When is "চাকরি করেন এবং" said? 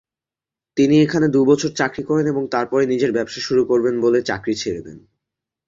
1.73-2.43